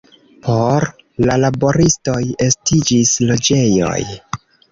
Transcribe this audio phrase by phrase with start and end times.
[0.45, 0.85] Por
[1.27, 2.17] la laboristoj
[2.47, 4.01] estiĝis loĝejoj.